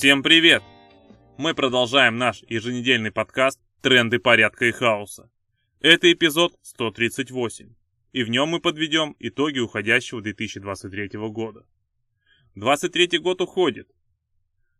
Всем 0.00 0.22
привет! 0.22 0.62
Мы 1.36 1.52
продолжаем 1.52 2.16
наш 2.16 2.42
еженедельный 2.48 3.12
подкаст 3.12 3.60
«Тренды 3.82 4.18
порядка 4.18 4.64
и 4.64 4.70
хаоса». 4.70 5.30
Это 5.80 6.10
эпизод 6.10 6.58
138, 6.62 7.74
и 8.12 8.22
в 8.22 8.30
нем 8.30 8.48
мы 8.48 8.60
подведем 8.60 9.14
итоги 9.18 9.58
уходящего 9.58 10.22
2023 10.22 11.18
года. 11.28 11.66
23 12.54 13.18
год 13.18 13.42
уходит. 13.42 13.90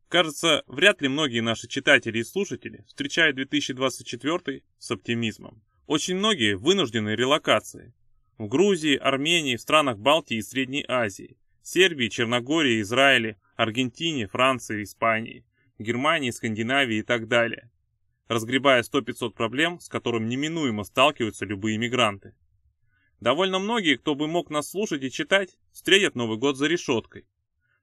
Кажется, 0.08 0.64
вряд 0.66 1.02
ли 1.02 1.08
многие 1.08 1.40
наши 1.40 1.68
читатели 1.68 2.20
и 2.20 2.24
слушатели 2.24 2.82
встречают 2.88 3.36
2024 3.36 4.62
с 4.78 4.90
оптимизмом. 4.90 5.62
Очень 5.86 6.16
многие 6.16 6.56
вынуждены 6.56 7.10
релокации. 7.10 7.92
В 8.38 8.48
Грузии, 8.48 8.96
Армении, 8.96 9.56
в 9.56 9.60
странах 9.60 9.98
Балтии 9.98 10.38
и 10.38 10.42
Средней 10.42 10.86
Азии, 10.88 11.36
Сербии, 11.62 12.08
Черногории, 12.08 12.80
Израиле, 12.80 13.36
Аргентине, 13.60 14.26
Франции, 14.26 14.84
Испании, 14.84 15.44
Германии, 15.78 16.30
Скандинавии 16.30 17.00
и 17.00 17.02
так 17.02 17.28
далее, 17.28 17.70
разгребая 18.26 18.82
100-500 18.82 19.32
проблем, 19.32 19.80
с 19.80 19.88
которыми 19.90 20.26
неминуемо 20.28 20.82
сталкиваются 20.82 21.44
любые 21.44 21.76
мигранты. 21.76 22.34
Довольно 23.20 23.58
многие, 23.58 23.98
кто 23.98 24.14
бы 24.14 24.28
мог 24.28 24.48
нас 24.48 24.70
слушать 24.70 25.02
и 25.02 25.10
читать, 25.10 25.58
встретят 25.72 26.14
Новый 26.14 26.38
год 26.38 26.56
за 26.56 26.68
решеткой. 26.68 27.26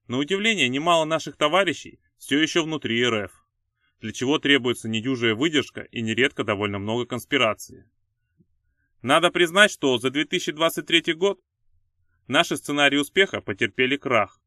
На 0.07 0.17
удивление, 0.17 0.67
немало 0.67 1.05
наших 1.05 1.37
товарищей 1.37 1.99
все 2.17 2.39
еще 2.41 2.63
внутри 2.63 3.07
РФ, 3.07 3.31
для 4.01 4.13
чего 4.13 4.39
требуется 4.39 4.89
недюжая 4.89 5.35
выдержка 5.35 5.81
и 5.81 6.01
нередко 6.01 6.43
довольно 6.43 6.79
много 6.79 7.05
конспирации. 7.05 7.87
Надо 9.03 9.29
признать, 9.29 9.69
что 9.69 9.99
за 9.99 10.09
2023 10.09 11.13
год 11.13 11.39
наши 12.25 12.57
сценарии 12.57 12.97
успеха 12.97 13.41
потерпели 13.41 13.95
крах. 13.95 14.41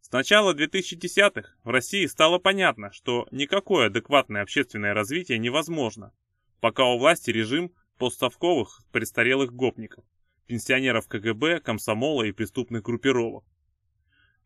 С 0.00 0.10
начала 0.12 0.54
2010-х 0.54 1.54
в 1.62 1.68
России 1.68 2.06
стало 2.06 2.38
понятно, 2.38 2.90
что 2.92 3.28
никакое 3.30 3.86
адекватное 3.86 4.42
общественное 4.42 4.94
развитие 4.94 5.38
невозможно, 5.38 6.12
пока 6.60 6.84
у 6.86 6.98
власти 6.98 7.30
режим 7.30 7.72
постсовковых 7.98 8.82
престарелых 8.92 9.52
гопников, 9.52 10.04
пенсионеров 10.46 11.06
КГБ, 11.06 11.60
комсомола 11.60 12.24
и 12.24 12.32
преступных 12.32 12.82
группировок. 12.82 13.44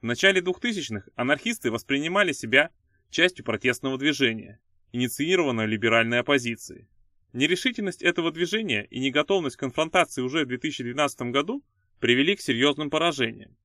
В 0.03 0.05
начале 0.05 0.41
2000-х 0.43 1.09
анархисты 1.15 1.71
воспринимали 1.71 2.33
себя 2.33 2.71
частью 3.11 3.45
протестного 3.45 3.97
движения, 3.97 4.61
инициированного 4.93 5.67
либеральной 5.67 6.19
оппозицией. 6.21 6.89
Нерешительность 7.33 8.03
этого 8.03 8.31
движения 8.33 8.87
и 8.91 9.01
неготовность 9.01 9.57
к 9.57 9.61
конфронтации 9.61 10.21
уже 10.21 10.45
в 10.45 10.49
2012 10.49 11.33
году 11.33 11.65
привели 12.01 12.37
к 12.37 12.41
серьезным 12.41 12.91
поражениям. 12.91 13.57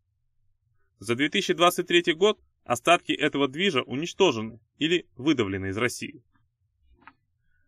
За 0.99 1.15
2023 1.15 2.13
год 2.13 2.41
остатки 2.65 3.13
этого 3.13 3.47
движа 3.47 3.81
уничтожены 3.83 4.59
или 4.77 5.07
выдавлены 5.15 5.67
из 5.67 5.77
России. 5.77 6.21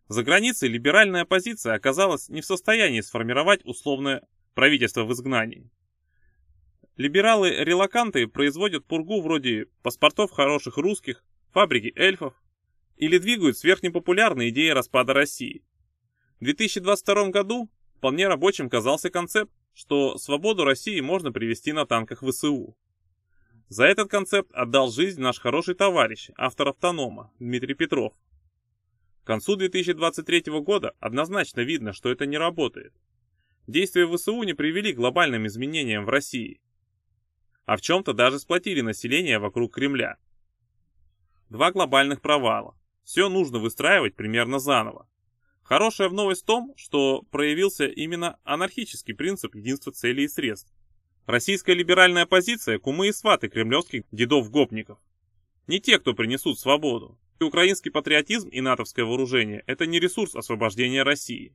За 0.08 0.22
границей 0.22 0.68
либеральная 0.68 1.22
оппозиция 1.22 1.74
оказалась 1.74 2.28
не 2.28 2.42
в 2.42 2.44
состоянии 2.44 3.00
сформировать 3.00 3.64
условное 3.64 4.22
правительство 4.54 5.04
в 5.04 5.12
изгнании. 5.14 5.70
Либералы-релаканты 6.98 8.26
производят 8.26 8.84
пургу 8.84 9.22
вроде 9.22 9.66
паспортов 9.82 10.30
хороших 10.30 10.76
русских, 10.76 11.24
фабрики 11.52 11.90
эльфов 11.96 12.34
или 12.98 13.16
двигают 13.16 13.56
сверхнепопулярные 13.56 14.50
идеи 14.50 14.68
распада 14.68 15.14
России. 15.14 15.64
В 16.38 16.44
2022 16.44 17.30
году 17.30 17.70
вполне 17.96 18.28
рабочим 18.28 18.68
казался 18.68 19.08
концепт, 19.08 19.50
что 19.72 20.18
свободу 20.18 20.64
России 20.64 21.00
можно 21.00 21.32
привести 21.32 21.72
на 21.72 21.86
танках 21.86 22.22
ВСУ. 22.22 22.76
За 23.72 23.86
этот 23.86 24.10
концепт 24.10 24.52
отдал 24.52 24.90
жизнь 24.90 25.18
наш 25.18 25.40
хороший 25.40 25.74
товарищ, 25.74 26.28
автор 26.36 26.68
автонома, 26.68 27.32
Дмитрий 27.38 27.72
Петров. 27.72 28.12
К 29.24 29.26
концу 29.26 29.56
2023 29.56 30.60
года 30.60 30.92
однозначно 31.00 31.62
видно, 31.62 31.94
что 31.94 32.10
это 32.10 32.26
не 32.26 32.36
работает. 32.36 32.92
Действия 33.66 34.06
ВСУ 34.06 34.42
не 34.42 34.52
привели 34.52 34.92
к 34.92 34.96
глобальным 34.96 35.46
изменениям 35.46 36.04
в 36.04 36.10
России, 36.10 36.60
а 37.64 37.78
в 37.78 37.80
чем-то 37.80 38.12
даже 38.12 38.40
сплотили 38.40 38.82
население 38.82 39.38
вокруг 39.38 39.72
Кремля. 39.72 40.18
Два 41.48 41.72
глобальных 41.72 42.20
провала. 42.20 42.76
Все 43.04 43.30
нужно 43.30 43.58
выстраивать 43.58 44.16
примерно 44.16 44.58
заново. 44.58 45.08
Хорошая 45.62 46.10
новость 46.10 46.42
в 46.42 46.46
том, 46.46 46.74
что 46.76 47.22
проявился 47.30 47.86
именно 47.86 48.38
анархический 48.44 49.14
принцип 49.14 49.54
единства 49.54 49.92
целей 49.92 50.24
и 50.24 50.28
средств. 50.28 50.70
Российская 51.26 51.74
либеральная 51.74 52.26
позиция– 52.26 52.78
кумы 52.80 53.08
и 53.08 53.12
сваты 53.12 53.48
кремлевских 53.48 54.04
дедов-гопников. 54.10 54.98
Не 55.68 55.80
те, 55.80 55.98
кто 55.98 56.14
принесут 56.14 56.58
свободу. 56.58 57.18
И 57.38 57.44
украинский 57.44 57.90
патриотизм 57.90 58.48
и 58.48 58.60
натовское 58.60 59.04
вооружение– 59.04 59.62
это 59.66 59.86
не 59.86 60.00
ресурс 60.00 60.34
освобождения 60.34 61.02
России. 61.02 61.54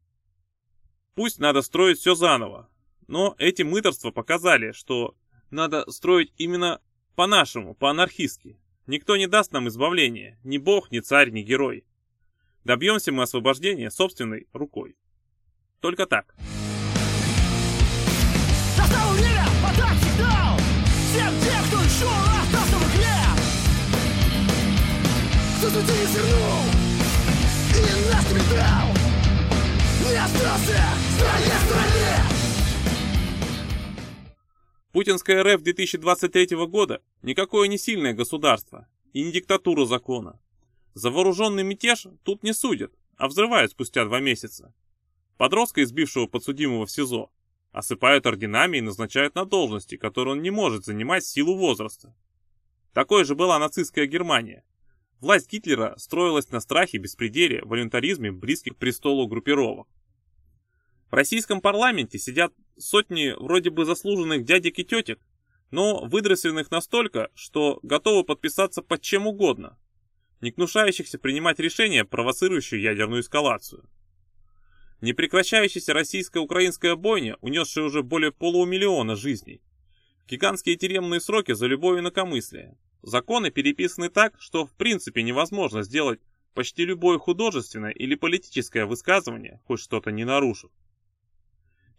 Пусть 1.16 1.40
надо 1.40 1.62
строить 1.62 2.00
все 2.00 2.16
заново, 2.16 2.70
но 3.08 3.36
эти 3.38 3.64
мыторства 3.64 4.12
показали, 4.12 4.72
что 4.72 5.16
надо 5.50 5.90
строить 5.92 6.32
именно 6.38 6.82
по-нашему, 7.16 7.74
по-анархистски. 7.74 8.58
Никто 8.86 9.18
не 9.18 9.28
даст 9.28 9.52
нам 9.52 9.68
избавления, 9.68 10.40
ни 10.44 10.58
бог, 10.58 10.92
ни 10.92 11.00
царь, 11.00 11.32
ни 11.32 11.42
герой. 11.42 11.86
Добьемся 12.64 13.12
мы 13.12 13.24
освобождения 13.24 13.92
собственной 13.92 14.48
рукой. 14.54 14.96
Только 15.82 16.06
так. 16.06 16.36
Еще 21.98 22.06
остался 22.06 22.78
в 22.78 22.96
игре. 22.96 23.18
Кто 25.58 25.70
за 25.70 25.80
не 25.80 25.88
и 27.74 28.12
нас 28.12 28.32
не 28.32 28.56
дал. 28.56 28.88
Не 30.04 30.18
остался 30.18 30.80
в 30.94 31.12
стране, 31.16 31.54
в 31.54 31.66
стране. 31.66 32.14
Путинская 34.92 35.44
РФ 35.44 35.62
2023 35.64 36.56
года 36.68 37.02
никакое 37.24 37.68
не 37.68 37.80
сильное 37.80 38.14
государство 38.14 38.88
и 39.14 39.24
не 39.24 39.32
диктатура 39.32 39.86
закона. 39.86 40.40
За 40.94 41.10
вооруженный 41.10 41.64
мятеж 41.64 42.08
тут 42.24 42.44
не 42.44 42.54
судят, 42.54 42.94
а 43.18 43.28
взрывают 43.28 43.72
спустя 43.72 44.06
два 44.06 44.20
месяца. 44.20 44.74
Подростка, 45.38 45.84
избившего 45.84 46.28
подсудимого 46.28 46.86
в 46.86 46.92
СИЗО, 46.92 47.32
осыпают 47.78 48.26
орденами 48.26 48.78
и 48.78 48.82
назначают 48.82 49.36
на 49.36 49.46
должности, 49.46 49.98
которые 49.98 50.34
он 50.34 50.42
не 50.42 50.50
может 50.50 50.86
занимать 50.86 51.24
в 51.24 51.30
силу 51.30 51.56
возраста. 51.56 52.16
Такой 52.94 53.24
же 53.24 53.36
была 53.36 53.60
нацистская 53.60 54.08
Германия. 54.08 54.64
Власть 55.20 55.52
Гитлера 55.52 55.96
строилась 55.98 56.50
на 56.50 56.60
страхе, 56.60 56.98
беспределе, 56.98 57.62
волюнтаризме 57.64 58.32
близких 58.32 58.74
к 58.74 58.78
престолу 58.78 59.28
группировок. 59.28 59.88
В 61.12 61.14
российском 61.14 61.62
парламенте 61.62 62.18
сидят 62.18 62.54
сотни 62.78 63.34
вроде 63.38 63.70
бы 63.70 63.86
заслуженных 63.86 64.44
дядек 64.44 64.80
и 64.80 64.84
тетек, 64.84 65.20
но 65.70 66.04
выдросленных 66.06 66.72
настолько, 66.72 67.30
что 67.36 67.80
готовы 67.84 68.24
подписаться 68.24 68.82
под 68.82 69.02
чем 69.02 69.28
угодно, 69.28 69.78
не 70.42 70.52
гнушающихся 70.52 71.20
принимать 71.20 71.60
решения, 71.60 72.06
провоцирующие 72.06 72.82
ядерную 72.82 73.22
эскалацию. 73.22 73.88
Непрекращающаяся 75.02 75.94
российско-украинская 75.94 76.96
бойня, 76.96 77.38
унесшая 77.42 77.86
уже 77.86 78.02
более 78.02 78.32
полумиллиона 78.32 79.16
жизней. 79.16 79.62
Гигантские 80.28 80.76
тюремные 80.76 81.22
сроки 81.22 81.54
за 81.54 81.68
любое 81.68 82.00
инакомыслие. 82.00 82.78
Законы 83.04 83.52
переписаны 83.52 84.10
так, 84.10 84.36
что 84.40 84.66
в 84.66 84.74
принципе 84.74 85.22
невозможно 85.22 85.84
сделать 85.84 86.20
почти 86.56 86.84
любое 86.84 87.20
художественное 87.20 87.92
или 87.92 88.16
политическое 88.16 88.86
высказывание, 88.86 89.62
хоть 89.66 89.80
что-то 89.80 90.12
не 90.12 90.26
нарушив. 90.26 90.72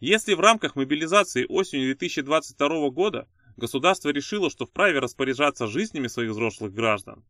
Если 0.01 0.33
в 0.33 0.41
рамках 0.41 0.75
мобилизации 0.75 1.45
осенью 1.47 1.87
2022 1.87 2.89
года 2.89 3.27
государство 3.55 4.09
решило, 4.09 4.49
что 4.49 4.65
вправе 4.65 4.99
распоряжаться 4.99 5.67
жизнями 5.67 6.07
своих 6.07 6.31
взрослых 6.31 6.73
граждан, 6.73 7.23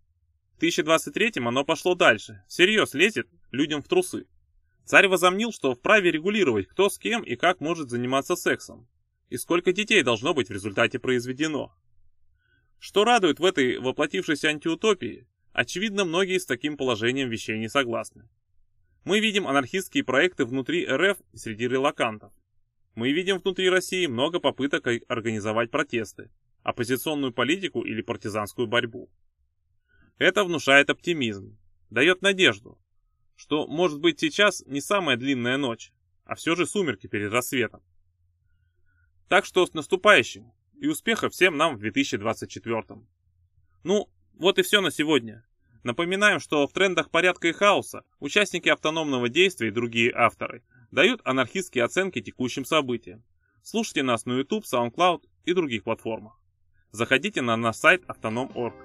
в 0.55 0.59
2023 0.59 1.33
оно 1.45 1.63
пошло 1.63 1.94
дальше, 1.94 2.44
всерьез 2.47 2.95
лезет 2.95 3.27
людям 3.51 3.83
в 3.83 3.88
трусы. 3.88 4.25
Царь 4.85 5.07
возомнил, 5.07 5.51
что 5.51 5.75
вправе 5.75 6.11
регулировать, 6.11 6.67
кто 6.67 6.89
с 6.89 6.97
кем 6.97 7.23
и 7.23 7.35
как 7.35 7.61
может 7.61 7.89
заниматься 7.89 8.35
сексом, 8.35 8.87
и 9.29 9.37
сколько 9.37 9.71
детей 9.71 10.01
должно 10.03 10.33
быть 10.33 10.49
в 10.49 10.53
результате 10.53 10.99
произведено. 10.99 11.73
Что 12.79 13.03
радует 13.03 13.39
в 13.39 13.45
этой 13.45 13.77
воплотившейся 13.77 14.47
антиутопии, 14.47 15.27
очевидно, 15.51 16.05
многие 16.05 16.39
с 16.39 16.45
таким 16.45 16.77
положением 16.77 17.29
вещей 17.29 17.59
не 17.59 17.69
согласны. 17.69 18.27
Мы 19.03 19.19
видим 19.19 19.47
анархистские 19.47 20.03
проекты 20.03 20.45
внутри 20.45 20.85
РФ 20.85 21.17
и 21.33 21.37
среди 21.37 21.67
релакантов. 21.67 22.31
Мы 22.95 23.11
видим 23.11 23.39
внутри 23.39 23.69
России 23.69 24.05
много 24.07 24.39
попыток 24.39 24.87
организовать 25.07 25.71
протесты, 25.71 26.29
оппозиционную 26.63 27.33
политику 27.33 27.81
или 27.81 28.01
партизанскую 28.01 28.67
борьбу. 28.67 29.09
Это 30.17 30.43
внушает 30.43 30.89
оптимизм, 30.89 31.57
дает 31.89 32.21
надежду, 32.21 32.77
что 33.39 33.68
может 33.68 34.01
быть 34.01 34.19
сейчас 34.19 34.63
не 34.65 34.81
самая 34.81 35.15
длинная 35.15 35.56
ночь, 35.56 35.94
а 36.25 36.36
все 36.36 36.56
же 36.56 36.65
сумерки 36.65 37.07
перед 37.07 37.31
рассветом. 37.31 37.81
Так 39.30 39.45
что 39.45 39.65
с 39.65 39.74
наступающим 39.74 40.51
и 40.77 40.88
успехов 40.88 41.31
всем 41.31 41.56
нам 41.56 41.77
в 41.77 41.80
2024. 41.80 42.83
Ну, 43.86 44.09
вот 44.33 44.59
и 44.59 44.62
все 44.62 44.81
на 44.81 44.91
сегодня. 44.91 45.45
Напоминаем, 45.83 46.41
что 46.41 46.68
в 46.68 46.74
трендах 46.74 47.12
порядка 47.12 47.47
и 47.47 47.53
хаоса 47.53 48.03
участники 48.19 48.68
автономного 48.68 49.30
действия 49.30 49.69
и 49.69 49.71
другие 49.71 50.12
авторы 50.13 50.62
дают 50.92 51.21
анархистские 51.24 51.85
оценки 51.85 52.21
текущим 52.21 52.65
событиям. 52.65 53.24
Слушайте 53.63 54.03
нас 54.03 54.25
на 54.25 54.33
YouTube, 54.33 54.65
SoundCloud 54.65 55.24
и 55.45 55.53
других 55.53 55.85
платформах. 55.85 56.38
Заходите 56.92 57.42
на 57.42 57.56
наш 57.56 57.77
сайт 57.77 58.03
автоном.орг. 58.06 58.75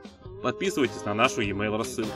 Подписывайтесь 0.45 1.05
на 1.05 1.15
нашу 1.15 1.41
e-mail 1.41 1.77
рассылку. 1.77 2.13